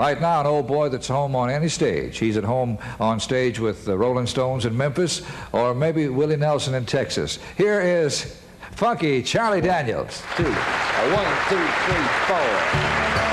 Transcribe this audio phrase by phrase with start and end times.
[0.00, 2.16] Right now, an old boy that's home on any stage.
[2.16, 5.20] He's at home on stage with the Rolling Stones in Memphis
[5.52, 7.38] or maybe Willie Nelson in Texas.
[7.58, 8.40] Here is
[8.70, 10.22] funky Charlie Daniels.
[10.38, 10.44] Two.
[10.44, 13.29] One, two, three, four.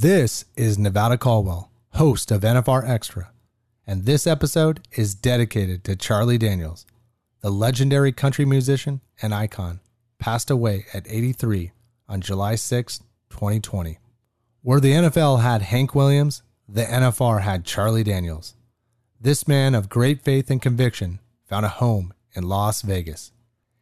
[0.00, 3.32] This is Nevada Caldwell, host of NFR Extra,
[3.86, 6.86] and this episode is dedicated to Charlie Daniels,
[7.42, 9.80] the legendary country musician and icon,
[10.18, 11.72] passed away at 83
[12.08, 13.98] on July 6, 2020.
[14.62, 18.54] Where the NFL had Hank Williams, the NFR had Charlie Daniels.
[19.20, 23.32] This man of great faith and conviction found a home in Las Vegas.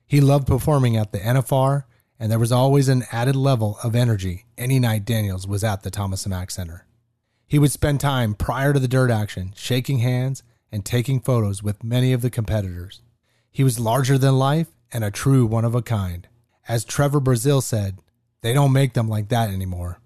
[0.05, 1.85] He loved performing at the NFR,
[2.19, 5.91] and there was always an added level of energy any night Daniels was at the
[5.91, 6.87] Thomas and Mack Center.
[7.47, 11.85] He would spend time prior to the dirt action shaking hands and taking photos with
[11.85, 13.01] many of the competitors.
[13.51, 16.29] He was larger than life and a true one of a kind.
[16.67, 17.99] As Trevor Brazile said,
[18.43, 20.01] they don't make them like that anymore.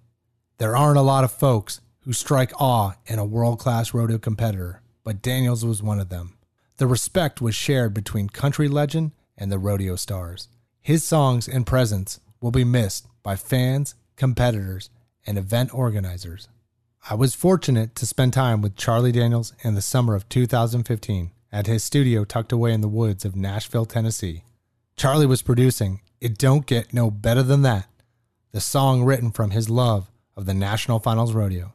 [0.58, 4.82] There aren't a lot of folks who strike awe in a world class rodeo competitor,
[5.04, 6.36] but Daniels was one of them.
[6.76, 10.48] The respect was shared between country legend and the rodeo stars.
[10.84, 14.90] His songs and presence will be missed by fans, competitors,
[15.24, 16.48] and event organizers.
[17.08, 21.68] I was fortunate to spend time with Charlie Daniels in the summer of 2015 at
[21.68, 24.42] his studio tucked away in the woods of Nashville, Tennessee.
[24.96, 27.86] Charlie was producing It Don't Get No Better Than That,
[28.50, 31.74] the song written from his love of the National Finals Rodeo.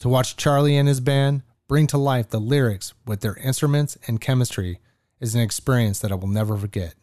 [0.00, 4.20] To watch Charlie and his band bring to life the lyrics with their instruments and
[4.20, 4.78] chemistry
[5.20, 6.96] is an experience that I will never forget.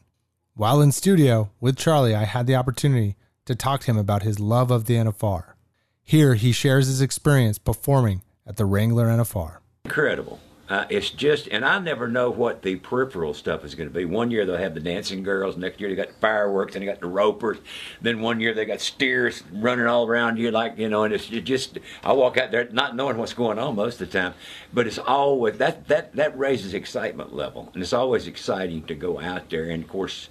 [0.56, 3.16] While in studio with Charlie, I had the opportunity
[3.46, 5.56] to talk to him about his love of the NFR.
[6.04, 9.58] Here, he shares his experience performing at the Wrangler NFR.
[9.84, 10.40] incredible.
[10.74, 14.06] Uh, it's just, and I never know what the peripheral stuff is going to be.
[14.06, 16.88] One year they'll have the dancing girls, next year they got the fireworks, and they
[16.88, 17.60] got the ropers.
[18.02, 21.04] Then one year they got steers running all around you, like you know.
[21.04, 24.20] And it's just, I walk out there not knowing what's going on most of the
[24.20, 24.34] time,
[24.74, 29.20] but it's always that that that raises excitement level, and it's always exciting to go
[29.20, 29.66] out there.
[29.66, 30.30] And of course,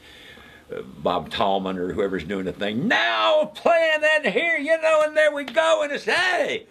[0.76, 5.16] uh, Bob Tallman or whoever's doing the thing now playing that here, you know, and
[5.16, 6.66] there we go, and it's hey.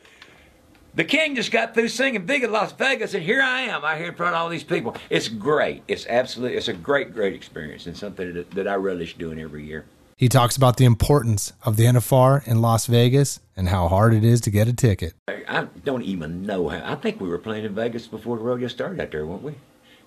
[0.94, 3.97] The King just got through singing big in Las Vegas, and here I am out
[3.97, 4.97] here in front of all these people.
[5.09, 5.84] It's great.
[5.88, 9.66] It's absolutely, it's a great, great experience, and something that, that I relish doing every
[9.66, 9.85] year.
[10.17, 14.26] He talks about the importance of the NFR in Las Vegas and how hard it
[14.26, 15.14] is to get a ticket.
[15.29, 16.82] I, I don't even know how.
[16.84, 19.55] I think we were playing in Vegas before the rodeo started out there, weren't we?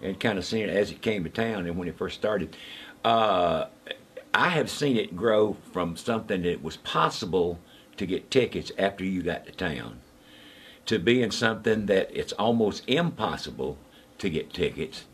[0.02, 2.58] And kind of seeing it as it came to town and when it first started.
[3.02, 3.68] Uh,
[4.34, 7.58] I have seen it grow from something that was possible
[7.96, 10.00] to get tickets after you got to town
[10.86, 13.78] to being something that it's almost impossible
[14.18, 15.04] to get tickets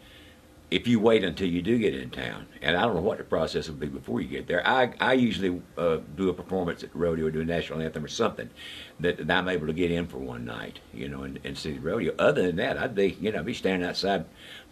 [0.70, 2.46] if you wait until you do get in town.
[2.62, 4.66] And I don't know what the process will be before you get there.
[4.66, 8.04] I, I usually uh, do a performance at the rodeo, or do a national anthem
[8.04, 8.48] or something
[9.00, 11.72] that, that I'm able to get in for one night, you know, and, and see
[11.72, 12.14] the rodeo.
[12.18, 14.26] Other than that, I'd be, you know, be standing outside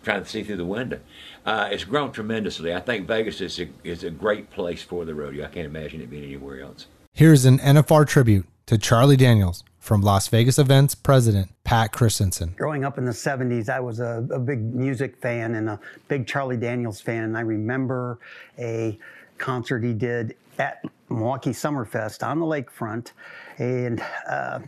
[0.04, 1.00] trying to see through the window.
[1.44, 2.72] Uh, it's grown tremendously.
[2.72, 5.44] I think Vegas is a, is a great place for the rodeo.
[5.44, 6.86] I can't imagine it being anywhere else.
[7.12, 12.52] Here's an NFR tribute to Charlie Daniels from Las Vegas Events president Pat Christenson.
[12.58, 16.26] Growing up in the 70s, I was a, a big music fan and a big
[16.26, 17.24] Charlie Daniels fan.
[17.24, 18.18] And I remember
[18.58, 18.98] a
[19.38, 23.12] concert he did at Milwaukee Summerfest on the lakefront.
[23.56, 24.58] And uh,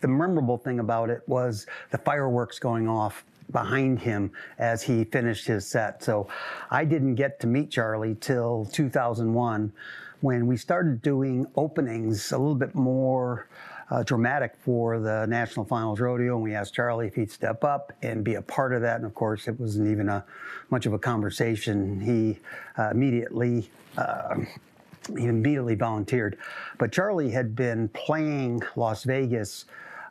[0.00, 3.22] the memorable thing about it was the fireworks going off
[3.52, 6.02] behind him as he finished his set.
[6.02, 6.26] So
[6.70, 9.74] I didn't get to meet Charlie till 2001
[10.26, 13.46] when we started doing openings a little bit more
[13.92, 17.92] uh, dramatic for the National Finals Rodeo, and we asked Charlie if he'd step up
[18.02, 18.96] and be a part of that.
[18.96, 20.24] And of course, it wasn't even a
[20.68, 22.00] much of a conversation.
[22.00, 22.40] He
[22.76, 23.70] uh, immediately.
[23.96, 24.38] Uh,
[25.16, 26.36] he immediately volunteered.
[26.78, 29.66] But Charlie had been playing Las Vegas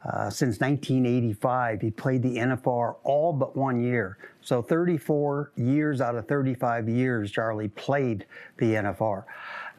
[0.06, 1.81] uh, since 1985.
[1.81, 4.17] He played the NFR all but one year.
[4.41, 8.25] So 34 years out of 35 years, Charlie played
[8.57, 9.25] the NFR.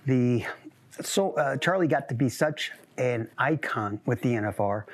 [0.06, 0.44] The
[1.02, 4.84] so uh, Charlie got to be such an icon with the NFR.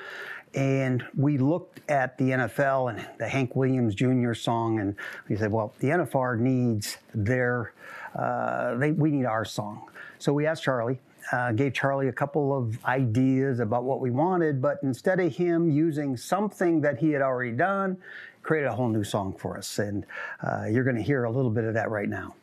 [0.55, 4.35] And we looked at the NFL and the Hank Williams Jr.
[4.35, 4.95] song, and
[5.29, 7.73] we said, well, the NFR needs their,
[8.15, 9.89] uh, they, we need our song.
[10.19, 11.01] So we asked Charlie,
[11.33, 15.71] uh, gave Charlie a couple of ideas about what we wanted, but instead of him
[15.71, 17.97] using something that he had already done,
[18.43, 19.79] created a whole new song for us.
[19.79, 20.05] And
[20.43, 22.35] uh, you're going to hear a little bit of that right now.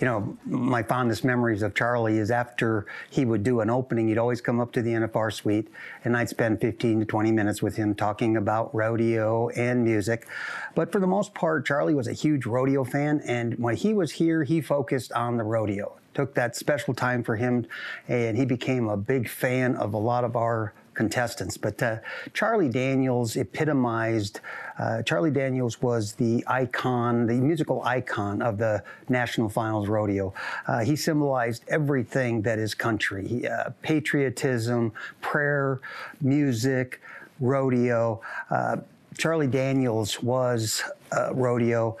[0.00, 4.18] You know, my fondest memories of Charlie is after he would do an opening, he'd
[4.18, 5.68] always come up to the NFR suite
[6.04, 10.28] and I'd spend 15 to 20 minutes with him talking about rodeo and music.
[10.76, 13.20] But for the most part, Charlie was a huge rodeo fan.
[13.24, 15.96] And when he was here, he focused on the rodeo.
[16.14, 17.66] Took that special time for him
[18.06, 21.56] and he became a big fan of a lot of our contestants.
[21.56, 21.98] But uh,
[22.34, 24.40] Charlie Daniels epitomized,
[24.80, 30.34] uh, Charlie Daniels was the icon, the musical icon of the National Finals Rodeo.
[30.66, 35.78] Uh, he symbolized everything that is country he, uh, patriotism, prayer,
[36.20, 37.00] music,
[37.38, 38.20] rodeo.
[38.50, 38.78] Uh,
[39.16, 40.82] Charlie Daniels was
[41.16, 41.96] uh, rodeo.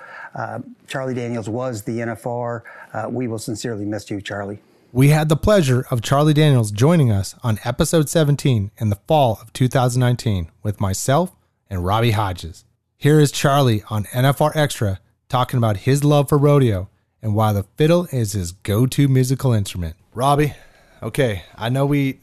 [0.88, 2.62] Charlie Daniels was the NFR.
[3.10, 4.58] we will sincerely miss you, Charlie.
[4.90, 9.38] We had the pleasure of Charlie Daniels joining us on episode 17 in the fall
[9.42, 11.36] of 2019 with myself
[11.68, 12.64] and Robbie Hodges.
[12.96, 14.98] Here is Charlie on NFR Extra
[15.28, 16.88] talking about his love for rodeo
[17.20, 19.94] and why the fiddle is his go-to musical instrument.
[20.14, 20.54] Robbie,
[21.02, 22.20] okay, I know we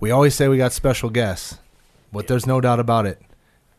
[0.00, 1.58] we always say we got special guests,
[2.10, 3.20] but there's no doubt about it.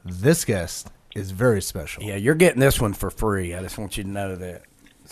[0.06, 2.04] This guest is very special.
[2.04, 3.56] Yeah, you're getting this one for free.
[3.56, 4.62] I just want you to know that.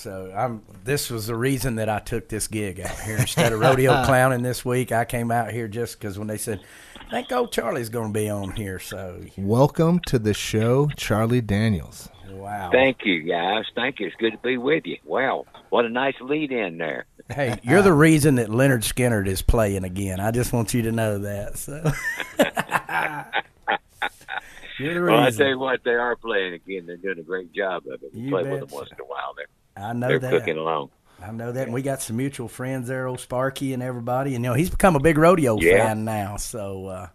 [0.01, 0.63] So I'm.
[0.83, 4.42] This was the reason that I took this gig out here instead of rodeo clowning
[4.42, 4.92] this week.
[4.92, 6.59] I came out here just because when they said,
[7.00, 11.42] "I think old Charlie's going to be on here," so Welcome to the show, Charlie
[11.42, 12.09] Daniels.
[12.31, 12.71] wow.
[12.71, 13.65] Thank you, guys.
[13.75, 14.07] Thank you.
[14.07, 14.98] It's good to be with you.
[15.06, 17.06] Wow, what a nice lead in there.
[17.30, 20.19] Hey, you're the reason that Lynyrd Skynyrd is playing again.
[20.19, 21.59] I just want you to know that.
[21.59, 21.92] So.
[24.79, 25.39] you're Well, I reason.
[25.39, 26.88] tell you what, they are playing again.
[26.88, 28.12] They're doing a great job of it.
[28.15, 28.65] We You play with betcha.
[28.65, 29.34] them once in a while.
[29.38, 29.46] They're,
[29.81, 30.31] I know they're that.
[30.31, 30.89] cooking along.
[31.23, 31.63] I know that.
[31.65, 34.33] And we got some mutual friends there, old Sparky and everybody.
[34.35, 35.85] And you know, he's become a big rodeo Yeah.
[35.88, 36.38] fan now.
[36.38, 37.07] So uh,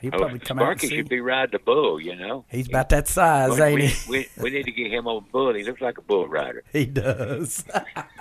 [0.00, 0.96] he'll Oh, probably come out and Sparky see.
[0.96, 2.44] should be riding the bull, you know.
[2.50, 4.10] He's about that size, we, ain't we, he?
[4.10, 5.54] we, we need to get him on a bull.
[5.54, 6.62] He looks like a bull rider.
[6.72, 7.64] He does.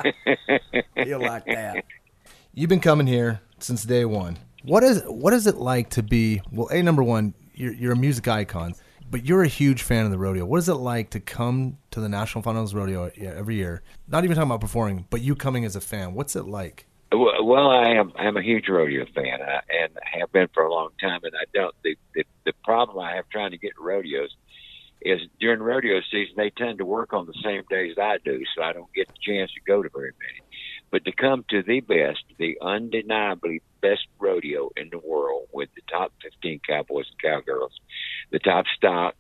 [0.96, 1.84] He'll like that.
[2.54, 4.38] You've been coming here since day one.
[4.64, 6.68] What is what is it like to be well?
[6.70, 8.76] A number one, you're, you're a music icon,
[9.10, 10.46] but you're a huge fan of the rodeo.
[10.46, 13.82] What is it like to come to the National Finals Rodeo every year?
[14.08, 16.14] Not even talking about performing, but you coming as a fan.
[16.14, 16.88] What's it like?
[17.12, 18.12] Well, I am.
[18.16, 21.20] I'm a huge rodeo fan, I, and have been for a long time.
[21.24, 21.76] And I don't.
[21.84, 24.36] The, the the problem I have trying to get rodeos
[25.02, 28.64] is during rodeo season they tend to work on the same days I do, so
[28.64, 30.42] I don't get the chance to go to very many.
[30.94, 35.82] But to come to the best, the undeniably best rodeo in the world with the
[35.90, 37.72] top 15 cowboys and cowgirls,
[38.30, 39.16] the top stock,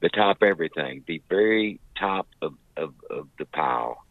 [0.00, 4.04] the top everything, the very top of, of, of the pile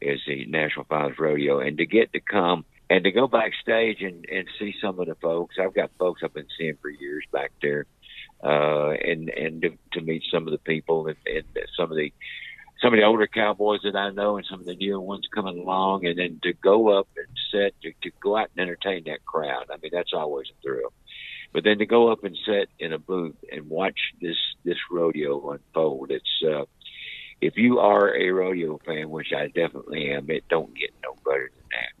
[0.00, 1.58] is the National Finals Rodeo.
[1.58, 5.16] And to get to come and to go backstage and, and see some of the
[5.16, 7.86] folks, I've got folks I've been seeing for years back there,
[8.40, 11.44] uh, and and to, to meet some of the people and, and
[11.76, 12.12] some of the
[12.82, 15.58] some of the older cowboys that I know and some of the newer ones coming
[15.58, 19.24] along, and then to go up and sit to, to go out and entertain that
[19.24, 19.66] crowd.
[19.70, 20.92] I mean, that's always a thrill.
[21.52, 25.52] But then to go up and sit in a booth and watch this this rodeo
[25.52, 26.64] unfold, it's uh,
[27.40, 31.50] if you are a rodeo fan, which I definitely am, it don't get no better
[31.54, 31.92] than that.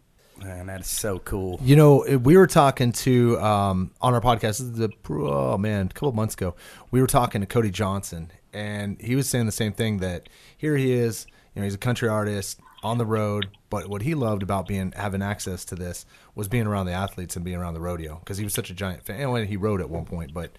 [0.44, 1.60] Man, that is so cool.
[1.62, 4.40] You know, we were talking to um, on our podcast.
[4.40, 6.56] This is the oh man, a couple of months ago,
[6.90, 10.76] we were talking to Cody Johnson, and he was saying the same thing that here
[10.76, 11.26] he is.
[11.54, 14.92] You know, he's a country artist on the road, but what he loved about being
[14.96, 16.04] having access to this
[16.34, 18.74] was being around the athletes and being around the rodeo because he was such a
[18.74, 19.20] giant fan.
[19.20, 20.50] And he rode at one point, but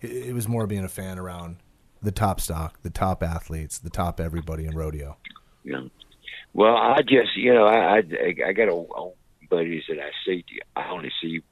[0.00, 1.56] it, it was more being a fan around
[2.02, 5.16] the top stock, the top athletes, the top everybody in rodeo.
[5.64, 5.84] Yeah.
[6.52, 9.10] Well, I just, you know, I I, I got a, a
[9.48, 10.44] buddies that I see.
[10.76, 11.42] I only see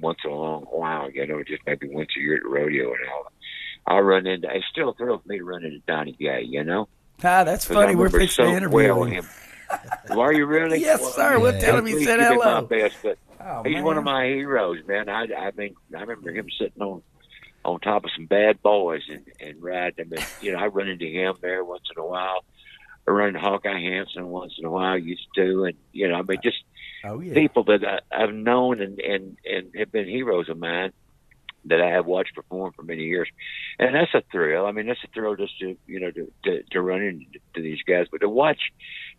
[0.00, 1.10] once in a long while.
[1.10, 3.32] You know, just maybe once a year at the rodeo, and I'll
[3.86, 4.48] I'll run into.
[4.54, 6.42] It's still a thrill for me to run into Donnie Gay.
[6.42, 6.88] You know,
[7.22, 7.94] Ah, that's funny.
[7.94, 9.26] We're fixing so to interview well him.
[10.10, 10.80] Well, are you really?
[10.80, 11.38] Yes, Well, sir.
[11.40, 11.60] We'll Yeah.
[11.60, 12.60] tell him he said hello.
[12.62, 15.08] My best, but Oh, he's one of my heroes, man.
[15.08, 17.02] I I mean, I remember him sitting on
[17.64, 20.18] on top of some bad boys and and riding them.
[20.18, 22.44] And, you know, I run into him there once in a while.
[23.06, 24.98] I run into Hawkeye Henson once in a while.
[24.98, 26.58] Used to, and you know, I mean, just
[27.04, 27.34] Oh yeah.
[27.34, 30.92] people that I, I've known and, and, and have been heroes of mine
[31.66, 33.28] that I have watched perform for many years,
[33.78, 34.66] and that's a thrill.
[34.66, 37.82] I mean, that's a thrill just to you know to to, to run into these
[37.86, 38.60] guys, but to watch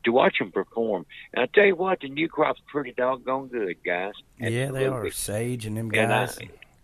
[0.05, 1.05] to watch them perform.
[1.33, 4.13] And I tell you what, the new crop's pretty doggone good, guys.
[4.39, 5.09] Yeah, they are.
[5.11, 6.39] Sage and them And I- guys.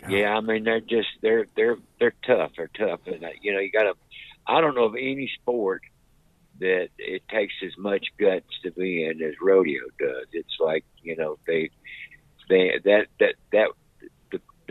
[0.10, 2.52] Yeah, I mean they're just they're they're they're tough.
[2.58, 3.94] They're tough, and uh, you know you got to.
[4.46, 5.82] I don't know of any sport
[6.60, 10.26] that it takes as much guts to be in as rodeo does.
[10.34, 11.70] It's like you know they
[12.50, 13.70] they that that that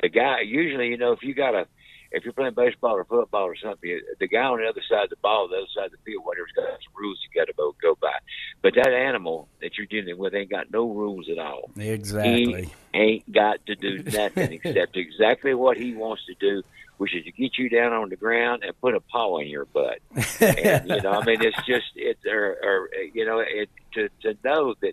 [0.00, 1.66] the guy usually you know if you got a
[2.14, 5.10] if you're playing baseball or football or something, the guy on the other side of
[5.10, 7.54] the ball, the other side of the field, whatever's got some rules you got to
[7.54, 8.12] go go by.
[8.60, 12.64] But that animal that you're dealing with ain't got no rules at all Exactly.
[12.92, 16.62] he ain't got to do nothing except exactly what he wants to do,
[16.98, 19.64] which is to get you down on the ground and put a paw in your
[19.64, 19.98] butt.
[20.40, 24.36] And you know, I mean, it's just it's or, or you know, it to to
[24.44, 24.92] know that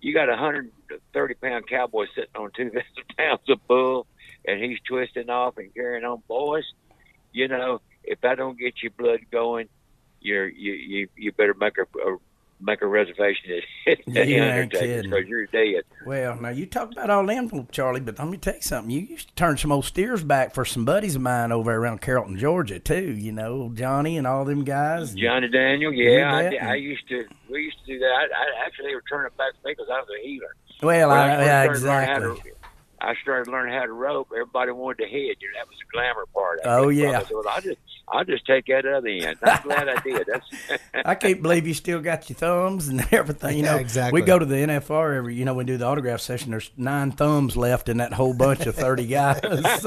[0.00, 0.70] you got a hundred
[1.12, 4.06] thirty pound cowboy sitting on two thousand pounds of bull,
[4.46, 6.64] and he's twisting off and carrying on, boys.
[7.32, 9.68] You know, if I don't get your blood going,
[10.20, 12.16] you're you you you better make a, a
[12.62, 15.84] make a reservation at, the yeah, Undertaker's because you're dead.
[16.04, 18.90] Well, now you talk about all them, Charlie, but let me tell you something.
[18.90, 22.00] You used to turn some old steers back for some buddies of mine over around
[22.00, 23.12] Carrollton, Georgia, too.
[23.12, 25.14] You know, Johnny and all them guys.
[25.14, 27.24] Johnny Daniel, yeah, I, I used to.
[27.48, 28.06] We used to do that.
[28.06, 30.54] I, I actually they were turning back to me because I was a heeler.
[30.82, 32.54] Well, I, first yeah, started
[33.00, 33.18] learning how to- exactly.
[33.18, 34.28] I started learning how to rope.
[34.32, 35.36] Everybody wanted to head.
[35.40, 36.60] You know, that was the glamour part.
[36.64, 37.18] Oh, I yeah.
[37.20, 37.78] said, well, I just,
[38.08, 39.38] I'll just take that other end.
[39.42, 40.26] I'm glad I did.
[40.26, 40.46] That's.
[41.04, 43.58] I can't believe you still got your thumbs and everything.
[43.58, 44.20] You Yeah, know, exactly.
[44.20, 46.50] We go to the NFR every, you know, we do the autograph session.
[46.50, 49.40] There's nine thumbs left in that whole bunch of thirty guys.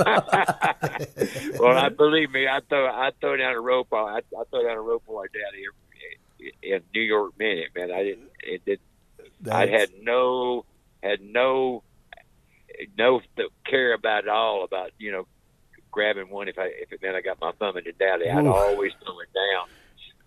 [1.60, 2.48] well, I believe me.
[2.48, 3.88] I throw, I throw down a rope.
[3.92, 5.72] Uh, I, I throw down a rope on my dad here
[6.62, 7.92] in New York minute, man.
[7.92, 8.30] I didn't.
[8.44, 8.80] It did.
[9.52, 10.66] I had no,
[11.02, 11.84] had no,
[12.98, 15.28] no th- care about it all about you know
[15.92, 18.30] grabbing one if I if it meant I got my thumb in the dally.
[18.30, 18.54] I'd Ooh.
[18.54, 19.68] always throw it down.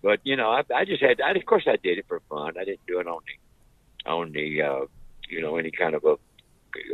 [0.01, 1.19] But you know, I, I just had.
[1.21, 2.53] I, of course, I did it for fun.
[2.59, 4.85] I didn't do it on the on the uh,
[5.29, 6.15] you know any kind of a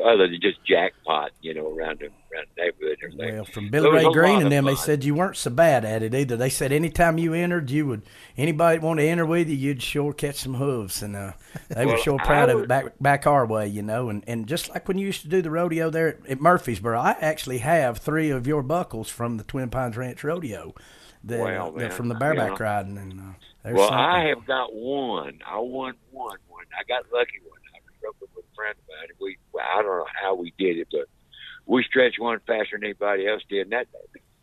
[0.03, 1.31] other than just jackpot.
[1.41, 3.35] You know, around the around the neighborhood and everything.
[3.35, 6.13] Well, from Billy Ray Green and them, they said you weren't so bad at it
[6.13, 6.35] either.
[6.35, 8.03] They said anytime you entered, you would
[8.37, 11.33] anybody want to enter with you, you'd sure catch some hooves, and uh,
[11.69, 14.09] they were Well, sure I proud of it back back our way, you know.
[14.09, 16.99] And and just like when you used to do the rodeo there at, at Murfreesboro,
[16.99, 20.73] I actually have three of your buckles from the Twin Pines Ranch Rodeo.
[21.25, 22.65] That, Well, they're man, from the bareback yeah.
[22.65, 23.23] riding, and uh,
[23.71, 23.97] Well, something.
[23.97, 25.39] I have got one.
[25.45, 26.37] I won one.
[26.49, 26.65] One.
[26.77, 27.59] I got lucky one.
[27.73, 29.17] I broke it with a friend of mine.
[29.19, 31.07] We, I don't know how we did it, but
[31.65, 33.63] we stretched one faster than anybody else did.
[33.63, 33.87] And that,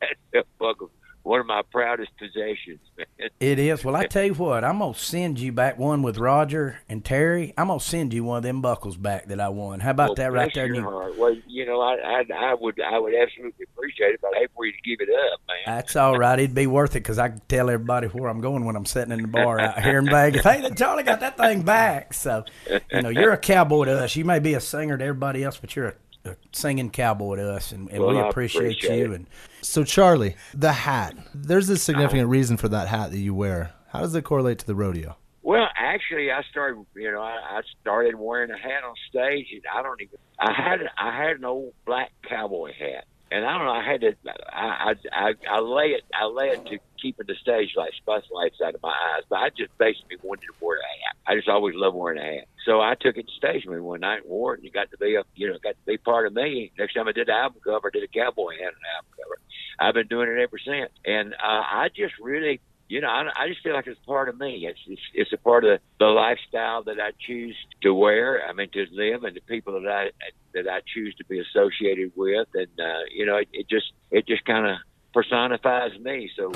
[0.32, 0.90] that buck was
[1.22, 3.28] one of my proudest possessions, man.
[3.40, 3.84] It is.
[3.84, 7.52] Well, I tell you what, I'm gonna send you back one with Roger and Terry.
[7.58, 9.80] I'm gonna send you one of them buckles back that I won.
[9.80, 10.66] How about Well, that right there?
[10.66, 11.16] your you- heart.
[11.18, 14.50] Well, you know, I, I, I would, I would absolutely appreciate it, but I hate
[14.56, 15.56] for you to give it up, man.
[15.76, 16.38] That's all right.
[16.38, 19.12] It'd be worth it because I can tell everybody where I'm going when I'm sitting
[19.12, 20.42] in the bar out here in Vegas.
[20.42, 22.14] Hey, Charlie got that thing back.
[22.14, 22.44] So,
[22.90, 24.16] you know, you're a cowboy to us.
[24.16, 27.50] You may be a singer to everybody else, but you're a, a singing cowboy to
[27.52, 29.12] us, and, and Well, we appreciate, appreciate you.
[29.12, 29.16] it.
[29.16, 29.26] And
[29.62, 31.16] So Charlie, the hat.
[31.34, 33.72] There's a significant reason for that hat that you wear.
[33.88, 35.16] How does it correlate to the rodeo?
[35.42, 36.84] Well, actually, I started.
[36.94, 40.18] You know, I, I started wearing a hat on stage, and I don't even.
[40.38, 43.72] I had I had an old black cowboy hat, and I don't know.
[43.72, 44.12] I had to.
[44.52, 46.02] I I I, I lay it.
[46.14, 49.24] I lay it to keeping the stage light lights out of my eyes.
[49.28, 51.16] But I just basically wanted to wear a hat.
[51.26, 52.48] I just always loved wearing a hat.
[52.64, 54.98] So I took it to stage me one night and wore it, and got to
[54.98, 56.72] be a you know got to be part of me.
[56.78, 59.12] Next time I did an album cover, I did a cowboy hat on an album
[59.16, 59.38] cover.
[59.78, 63.48] I've been doing it ever since, and uh, I just really you know, I, I
[63.48, 64.66] just feel like it's part of me.
[64.68, 68.44] It's, it's it's a part of the lifestyle that I choose to wear.
[68.46, 70.10] I mean, to live, and the people that I
[70.54, 74.26] that I choose to be associated with, and uh, you know, it, it just it
[74.26, 74.78] just kind of
[75.14, 76.30] personifies me.
[76.36, 76.50] So,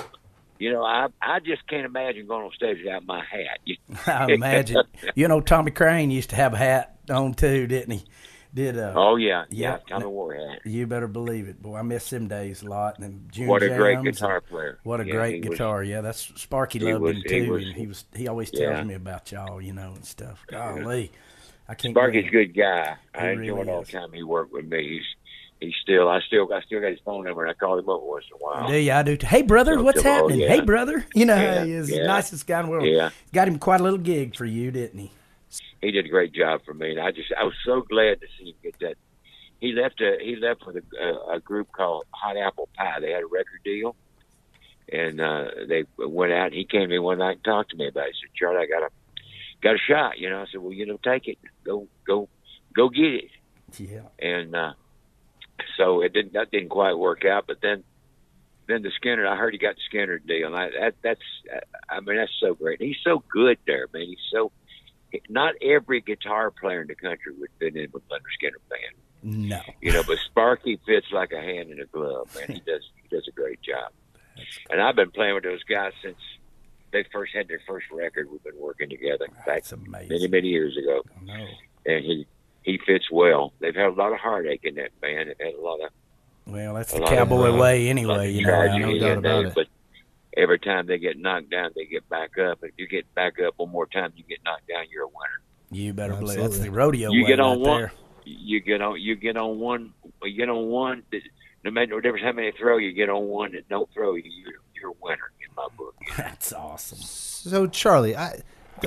[0.64, 3.61] you know, I I just can't imagine going on stage without my hat.
[4.06, 4.78] I imagine.
[5.14, 8.04] you know, Tommy Crain used to have a hat on too, didn't he?
[8.54, 9.78] Did uh, oh yeah, yeah, Yeah.
[9.99, 10.61] Tommy wore a hat.
[10.64, 11.76] You better believe it, boy.
[11.76, 12.99] I miss them days a lot.
[13.00, 14.78] And June What a great guitar player.
[14.85, 15.83] What a Yeah, great he was- guitar.
[15.83, 18.78] yeah, that's Sparky loved was- him he too, was- and he was he always tells
[18.78, 18.85] Yeah.
[18.85, 20.44] me about y'all, you know, and stuff.
[20.47, 21.11] Golly,
[21.68, 21.92] I can't.
[21.94, 22.94] Sparky's a good guy.
[23.14, 24.88] I He enjoyed really all the time he worked with me.
[24.88, 25.06] He's
[25.61, 28.00] he's still I still I still got his phone number and I call him up
[28.02, 28.68] once in a while.
[28.68, 28.92] Do you?
[28.92, 29.16] I do.
[29.16, 29.26] Too.
[29.26, 30.40] Hey, brother, So- what's oh, happening?
[30.40, 30.49] yeah.
[30.49, 31.04] Hey, brother.
[31.14, 32.87] You know, Yeah, he is the nicest guy in the world.
[32.87, 33.11] Yeah.
[33.32, 35.11] Got him quite a little gig for you, didn't he?
[35.80, 38.26] He did a great job for me, and I just I was so glad to
[38.38, 38.94] see him get that.
[39.61, 43.00] He left a he left with a, a, a group called Hot Apple Pie.
[43.00, 43.94] They had a record deal,
[44.92, 46.46] and uh, they went out.
[46.46, 48.14] and He came to me one night and talked to me about it.
[48.14, 48.90] He said, "Charlie, I got a
[49.62, 51.38] got a shot." You know, I said, "Well, you know, take it.
[51.64, 52.28] Go go
[52.75, 53.30] go get it."
[53.78, 54.00] Yeah.
[54.18, 54.73] and uh,
[55.76, 57.46] so it didn't that didn't quite work out.
[57.46, 57.84] But then
[58.66, 61.20] then the Skynyrd, I heard he got the Skynyrd deal, and I, that that's
[61.88, 62.80] I mean that's so great.
[62.80, 64.06] He's so good there, man.
[64.06, 64.52] He's so
[65.28, 69.61] not every guitar player in the country would fit in with Lynyrd Skynyrd band, No.
[69.80, 70.02] you know.
[70.06, 72.56] But Sparky fits like a hand in a glove, man.
[72.56, 73.92] He does he does a great job.
[74.70, 76.16] And I've been playing with those guys since
[76.92, 78.28] they first had their first record.
[78.30, 80.08] We've been working together back That's amazing.
[80.08, 81.46] many many years ago No.
[81.87, 82.26] and he
[82.64, 83.52] he fits well.
[83.61, 85.28] They've had a lot of heartache in that band.
[85.28, 85.90] They've had a lot of
[86.47, 88.33] Well, that's the lot of, cowboy uh, way anyway.
[88.33, 88.52] You know.
[88.61, 89.54] I tragedy, doubt and about they- it.
[89.54, 89.66] But
[90.37, 92.59] every time they get knocked down, they get back up.
[92.62, 94.85] If you get back up one more time, you get knocked down.
[94.90, 95.40] You're a winner.
[95.71, 97.80] You better believe that's the rodeo you way get on right one.
[97.83, 97.92] there.
[98.25, 99.00] You get on.
[99.00, 99.92] You get on one.
[100.23, 101.02] You get on one.
[101.12, 101.23] that-
[101.64, 104.23] No matter no difference how many throw, you get on one that don't throw you.
[104.25, 105.94] You're, you're a winner in my book.
[106.16, 106.98] That's awesome.
[106.98, 108.40] So Charlie, I,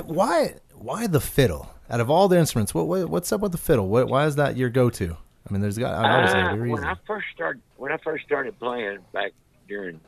[0.04, 1.70] why why the fiddle?
[1.90, 3.88] Out of all the instruments, what, what what's up with the fiddle?
[3.88, 5.16] What, why is that your go-to?
[5.48, 6.84] I mean, there's got obviously Uh, a when reason.
[6.84, 9.32] I first started, when I first started playing back
[9.66, 9.98] during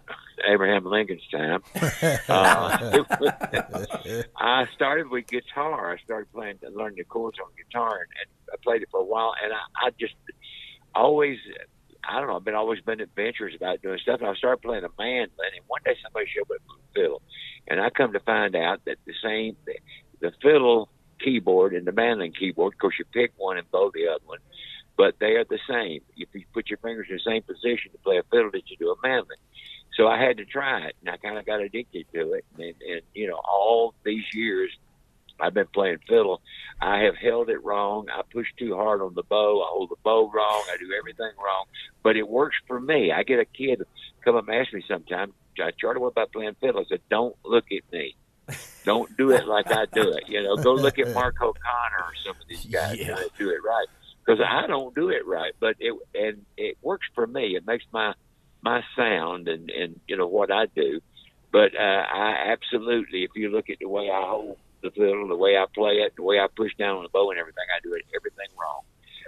[0.46, 1.62] Abraham Lincoln's time,
[2.28, 3.02] uh,
[4.36, 5.92] I started with guitar.
[5.92, 9.00] I started playing, and learning the chords on guitar, and, and I played it for
[9.00, 9.32] a while.
[9.42, 10.14] And I, I just
[10.94, 11.38] always,
[12.08, 14.20] I don't know, I've been always been adventurous about doing stuff.
[14.20, 17.22] And I started playing a mandolin, and one day somebody showed up with a fiddle,
[17.68, 19.56] and I come to find out that the same,
[20.20, 20.88] the fiddle
[21.22, 22.74] keyboard and the mandolin keyboard.
[22.74, 24.38] Of course, you pick one and bow the other one
[25.00, 26.02] but they are the same.
[26.14, 28.76] If you put your fingers in the same position to play a fiddle that you
[28.76, 29.38] do a mandolin.
[29.96, 32.44] So I had to try it, and I kind of got addicted to it.
[32.58, 34.70] And, and you know, all these years
[35.40, 36.42] I've been playing fiddle,
[36.82, 38.08] I have held it wrong.
[38.12, 39.62] I push too hard on the bow.
[39.62, 40.64] I hold the bow wrong.
[40.70, 41.64] I do everything wrong.
[42.02, 43.10] But it works for me.
[43.10, 43.80] I get a kid
[44.22, 45.32] come up and ask me sometime,
[45.78, 46.82] Charlie, what about playing fiddle?
[46.82, 48.16] I said, don't look at me.
[48.84, 50.24] Don't do it like I do it.
[50.26, 53.14] You know, go look at Mark O'Connor or some of these guys Yeah.
[53.14, 53.86] that do it right.
[54.24, 57.56] Because I don't do it right, but it and it works for me.
[57.56, 58.14] It makes my
[58.62, 61.00] my sound and and you know what I do.
[61.52, 65.36] But uh, I absolutely, if you look at the way I hold the fiddle, the
[65.36, 67.80] way I play it, the way I push down on the bow and everything, I
[67.82, 68.82] do it everything wrong.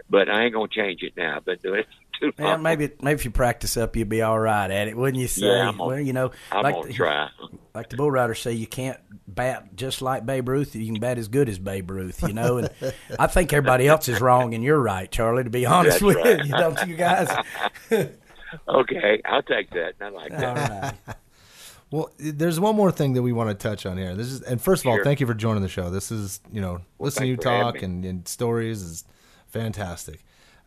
[0.09, 1.37] But I ain't gonna change it now.
[1.37, 1.87] I've been doing it
[2.19, 5.21] too Well, maybe maybe if you practice up, you'll be all right at it, wouldn't
[5.21, 5.47] you say?
[5.47, 7.29] Yeah, I'm gonna- well, you know, I'm like gonna the, try.
[7.75, 10.75] like the bull riders say, you can't bat just like Babe Ruth.
[10.75, 12.59] You can bat as good as Babe Ruth, you know.
[12.59, 12.71] And
[13.19, 15.45] I think everybody else is wrong, and you're right, Charlie.
[15.45, 16.45] To be honest That's with right.
[16.45, 17.29] you, don't you guys?
[18.69, 19.95] Okay, I'll take that.
[20.01, 20.97] I like all that.
[21.07, 21.17] right.
[21.91, 24.15] Well, there's one more thing that we want to touch on here.
[24.15, 25.05] This is, and first of all, Sure.
[25.05, 25.89] thank you for joining the show.
[25.91, 29.05] This is, you know, listening to you thanks for having talk and, and stories is
[29.49, 30.23] fantastic.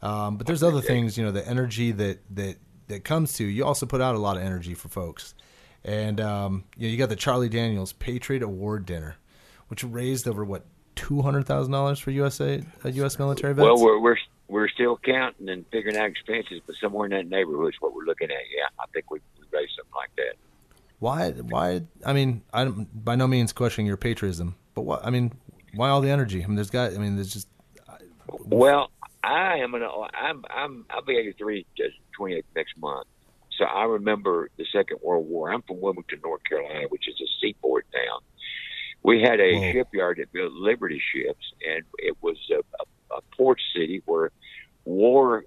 [0.06, 3.44] Um, but there's other things, you know, the energy that that that comes to.
[3.44, 5.34] You also put out a lot of energy for folks,
[5.84, 9.16] and um, you know, you got the Charlie Daniels Patriot Award Dinner,
[9.68, 10.66] which raised over what
[10.96, 13.18] two hundred thousand dollars for USA uh, U.S.
[13.18, 13.64] military vets.
[13.66, 17.74] Well, we're we're we're still counting and figuring out expenses, but somewhere in that neighborhood
[17.74, 18.44] is what we're looking at.
[18.56, 20.36] Yeah, I think we we raised something like that.
[21.00, 21.32] why?
[21.32, 21.82] Why?
[22.06, 25.04] I mean, I'm by no means questioning your patriotism, but what?
[25.04, 25.34] I mean,
[25.74, 26.44] why all the energy?
[26.44, 26.94] I mean, there's got.
[26.94, 27.48] I mean, there's just
[28.28, 28.92] Well,
[29.26, 33.08] I am an oh, I'm I'm I'll be 83 just 28 next month.
[33.58, 35.52] So I remember the Second World War.
[35.52, 38.20] I'm from Wilmington, North Carolina, which is a seaport town.
[39.02, 39.72] We had a Whoa.
[39.72, 44.32] shipyard that built Liberty ships, and it was a, a, a port city where
[44.84, 45.46] war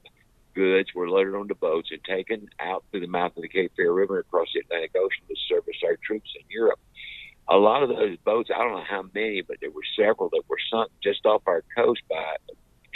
[0.54, 3.92] goods were loaded onto boats and taken out through the mouth of the Cape Fear
[3.92, 6.80] River across the Atlantic Ocean to service our troops in Europe.
[7.48, 10.42] A lot of those boats, I don't know how many, but there were several that
[10.48, 12.36] were sunk just off our coast by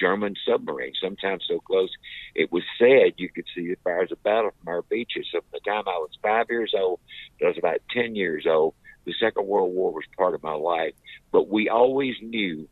[0.03, 1.93] German submarines, sometimes so close
[2.35, 5.27] it was said you could see the fires of battle from our beaches.
[5.31, 7.01] So from the time I was five years old,
[7.43, 8.75] I was about ten years old,
[9.07, 10.95] The Second World War was part of my life,
[11.31, 12.69] but we always knew,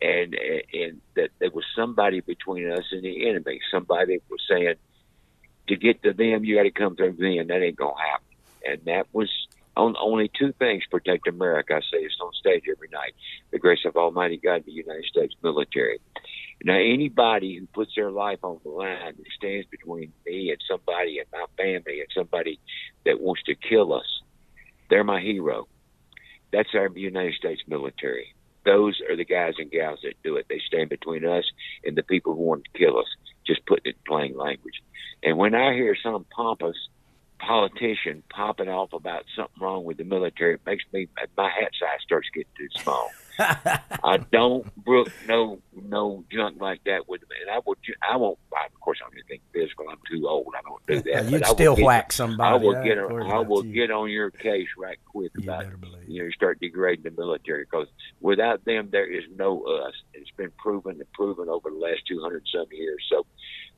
[0.00, 0.34] and
[0.72, 3.60] and that there was somebody between us and the enemy.
[3.70, 4.74] Somebody was saying,
[5.68, 7.46] to get to them, you got to come through them.
[7.48, 8.26] That ain't gonna happen.
[8.64, 9.30] And that was
[9.76, 11.74] on, only two things protect America.
[11.74, 13.14] I say this on stage every night:
[13.50, 15.98] the grace of Almighty God, the United States military.
[16.64, 21.18] Now, anybody who puts their life on the line that stands between me and somebody
[21.18, 22.60] and my family and somebody
[23.04, 24.06] that wants to kill us,
[24.88, 25.66] they're my hero.
[26.52, 28.34] That's our United States military.
[28.64, 30.46] Those are the guys and gals that do it.
[30.48, 31.44] They stand between us
[31.84, 33.08] and the people who want to kill us,
[33.46, 34.82] just putting it in plain language.
[35.22, 36.76] And when I hear some pompous
[37.38, 42.00] politician popping off about something wrong with the military, it makes me my hat size
[42.04, 43.10] starts getting too small.
[43.38, 48.38] I don't brook no no junk like that with me, and I would I won't.
[48.52, 49.86] Of course, I'm anything physical.
[49.90, 50.52] I'm too old.
[50.56, 51.24] I don't do that.
[51.30, 52.50] You'd but I will still get- whack somebody.
[52.50, 53.72] I will Yeah, get I will you.
[53.72, 55.64] get on your case right quick You about
[56.08, 57.86] you know you start degrading the military because
[58.20, 59.94] without them there is no us.
[60.14, 63.02] It's been proven and proven over the last two hundred some years.
[63.10, 63.24] So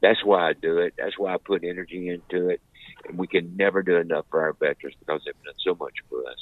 [0.01, 0.95] that's why I do it.
[0.99, 2.61] That's why I put energy into it.
[3.09, 6.21] And we can never do enough for our veterans because they've done so much for
[6.27, 6.37] us.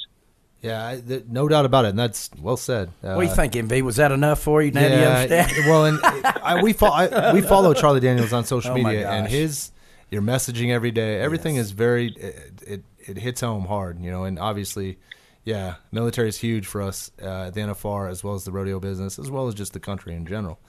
[0.63, 2.87] Yeah, I, th- no doubt about it, and that's well said.
[3.03, 3.81] Uh, What are you thinking, V?
[3.81, 4.71] Was that enough for you?
[4.71, 5.51] Now do you understand?
[5.67, 9.27] well, and I, we follow I, we follow Charlie Daniels on social Oh, media, and
[9.27, 9.71] his
[10.09, 14.23] your messaging every day, everything is very it, it it hits home hard, you know,
[14.23, 14.97] and obviously,
[15.43, 18.79] yeah, military is huge for us uh, at the NFR as well as the rodeo
[18.79, 20.59] business, as well as just the country in general.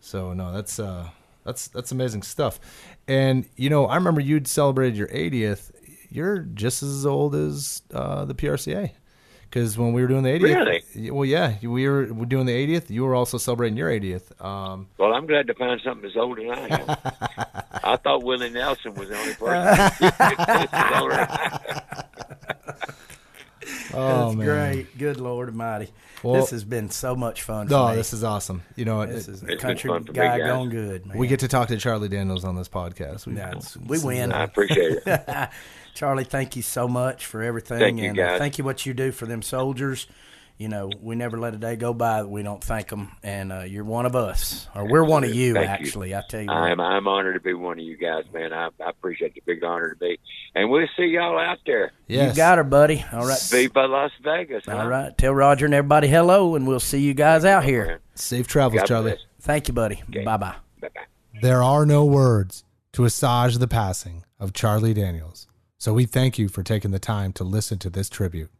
[0.00, 1.08] So no, that's uh,
[1.44, 2.60] that's that's amazing stuff.
[3.06, 5.70] And you know, I remember you'd celebrated your 80th.
[6.10, 8.90] You're just as old as uh, the PRCA.
[9.50, 10.42] Because when we were doing the 80th,
[10.94, 11.10] Really?
[11.10, 12.90] well, yeah, we were we're doing the 80th.
[12.90, 14.38] You were also celebrating your 80th.
[14.44, 17.62] Um, Well, I'm glad to find something as old as I am.
[17.84, 20.12] I thought Willie Nelson was the only person.
[20.18, 21.60] that's all right.
[23.94, 24.98] oh That's man, great.
[24.98, 25.88] Good Lord Almighty.
[26.22, 27.68] Well- this has been so much fun.
[27.68, 27.94] For No, me.
[27.96, 28.62] this is awesome.
[28.76, 30.48] You know, this it- is It's a been country fun for me, guy guys.
[30.48, 31.06] going good.
[31.06, 31.16] Man.
[31.18, 33.26] we get to talk to Charlie Daniels on this podcast.
[33.26, 34.32] We, That's- we win.
[34.32, 35.48] I appreciate it.
[35.98, 38.94] Charlie, thank you so much for everything, Thank you, and uh, thank you what you
[38.94, 40.06] do for them soldiers.
[40.56, 43.52] You know, we never let a day go by that we don't thank them, and
[43.52, 45.54] uh, you're one of us, or we're one of you.
[45.54, 45.72] Thank you.
[45.72, 46.78] actually, I tell you, I'm.
[46.78, 48.52] I'm honored to be one of you guys, man.
[48.52, 50.20] I, I appreciate the big honor to be,
[50.54, 51.90] and we'll see y'all out there.
[52.06, 52.30] yes.
[52.30, 53.04] you got her, buddy.
[53.12, 54.66] All right, Viva Las Vegas.
[54.66, 54.76] huh?
[54.76, 55.18] all right.
[55.18, 57.98] Tell Roger and everybody hello, and we'll see you guys out here.
[58.14, 59.10] Safe travels, God Charlie.
[59.10, 59.24] bless.
[59.40, 60.00] Thank you, buddy.
[60.10, 60.22] Okay.
[60.22, 60.54] Bye bye.
[60.80, 61.40] Bye bye.
[61.42, 65.48] There are no words to assuage the passing of Charlie Daniels.
[65.80, 68.50] So we thank you for taking the time to listen to this tribute.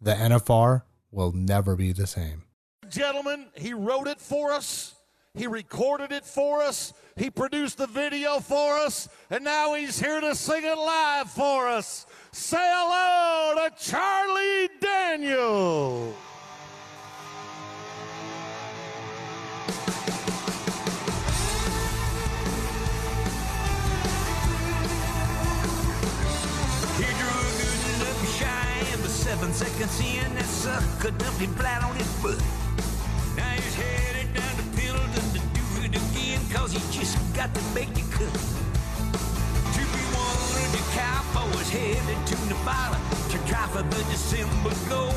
[0.00, 2.42] The NFR will never be the same.
[2.90, 4.96] Gentlemen, he wrote it for us.
[5.34, 6.92] He recorded it for us.
[7.16, 9.08] He produced the video for us.
[9.30, 12.06] And now he's here to sing it live for us.
[12.32, 16.12] Say hello to Charlie Daniel.
[29.52, 32.40] Seconds in, that uh, sucker dumped flat on his butt.
[33.36, 37.62] Now he's headed down to Pendleton to do it again, cause he just got to
[37.76, 38.32] make the cut.
[38.32, 42.96] To be one of the cowboys headed to Nevada
[43.28, 45.12] to try for the December gold.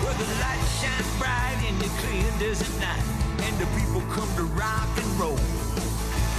[0.00, 3.04] Where the lights shine bright in the clear desert night,
[3.44, 5.36] and the people come to rock and roll.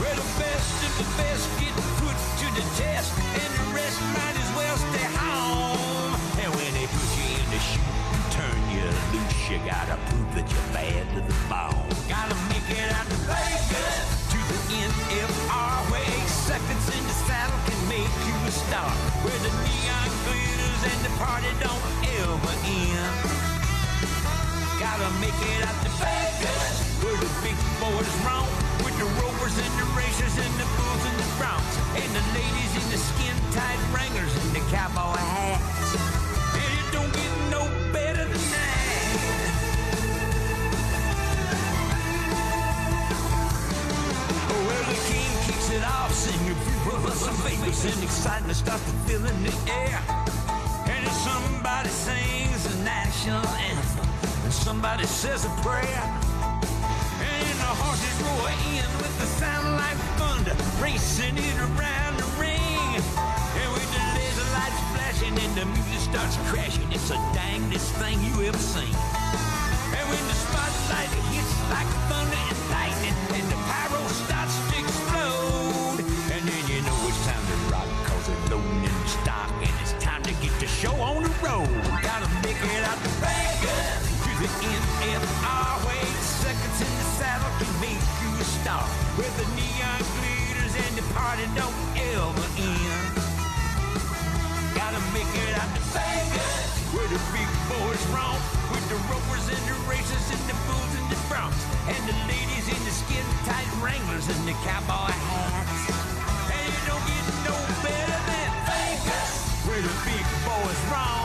[0.01, 4.37] Where the best of the best get put to the test, and the rest might
[4.41, 5.14] as well stay
[9.15, 11.87] loose, you gotta prove that you're bad to the bone.
[12.11, 13.97] Gotta make it out to Vegas
[14.31, 18.91] to the NFR, eight seconds in the saddle can make you a star.
[19.23, 21.85] Where the neon glitters and the party don't
[22.19, 23.15] ever end.
[24.79, 28.51] Gotta make it out to Vegas, where the big boys roam
[28.83, 32.73] with the rovers and the racers and the bulls and the broncs and the ladies
[32.75, 35.95] in the skin-tight wranglers and the cowboy hats.
[36.59, 37.84] And it don't get no
[44.65, 49.25] Well, the king kicks it off, singing people some favors and excitement starts to fill
[49.25, 50.01] in the air.
[50.89, 54.09] And if somebody sings the national anthem,
[54.43, 56.03] and somebody says a prayer,
[57.21, 62.89] and the horses roar in with the sound like thunder, racing it around the ring.
[62.97, 68.17] And with the laser lights flashing and the music starts crashing, it's the dangest thing
[68.23, 68.95] you ever seen.
[69.95, 75.99] And when the spotlight hits like thunder and lightning, and the pyro starts to explode,
[76.35, 77.55] and then you know it's time to
[78.51, 81.69] loading in the stock, and it's time to get the show on the road.
[82.03, 84.49] Gotta make it out Vegas to the
[85.01, 85.75] NFR.
[86.45, 88.85] Seconds in the saddle can make you a star.
[89.17, 93.17] The neon glitters and the party don't ever end.
[94.75, 98.54] Gotta make it out to Vegas where the big boys with
[98.95, 101.59] the ropers and the racers and the bulls and the broncs
[101.91, 105.91] and the ladies in the skin tight wranglers and the cowboy hats.
[106.47, 109.33] And it don't get no better than Vegas
[109.67, 111.24] where the big boys roam.